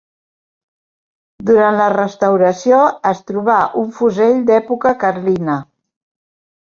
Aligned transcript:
Durant 1.49 1.75
la 1.81 1.89
restauració 1.93 2.79
es 3.09 3.21
trobà 3.31 3.57
un 3.81 3.91
fusell 3.99 4.39
d'època 4.51 4.95
carlina. 5.05 5.59